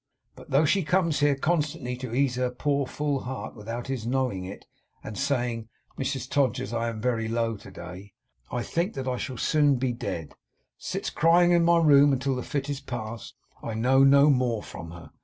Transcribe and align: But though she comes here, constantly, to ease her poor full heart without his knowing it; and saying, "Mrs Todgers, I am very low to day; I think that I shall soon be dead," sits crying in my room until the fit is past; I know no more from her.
But 0.35 0.49
though 0.49 0.65
she 0.65 0.81
comes 0.81 1.19
here, 1.19 1.35
constantly, 1.35 1.95
to 1.97 2.11
ease 2.11 2.33
her 2.33 2.49
poor 2.49 2.87
full 2.87 3.19
heart 3.19 3.55
without 3.55 3.85
his 3.85 4.07
knowing 4.07 4.45
it; 4.45 4.65
and 5.03 5.15
saying, 5.15 5.69
"Mrs 5.95 6.27
Todgers, 6.27 6.73
I 6.73 6.89
am 6.89 6.99
very 6.99 7.27
low 7.27 7.55
to 7.57 7.69
day; 7.69 8.13
I 8.51 8.63
think 8.63 8.95
that 8.95 9.07
I 9.07 9.17
shall 9.17 9.37
soon 9.37 9.75
be 9.75 9.93
dead," 9.93 10.33
sits 10.79 11.11
crying 11.11 11.51
in 11.51 11.63
my 11.63 11.77
room 11.77 12.13
until 12.13 12.35
the 12.35 12.41
fit 12.41 12.67
is 12.67 12.79
past; 12.81 13.35
I 13.61 13.75
know 13.75 14.03
no 14.03 14.31
more 14.31 14.63
from 14.63 14.89
her. 14.89 15.11